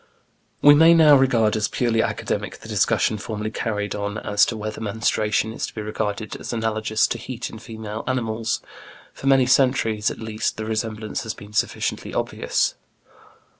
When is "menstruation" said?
4.81-5.53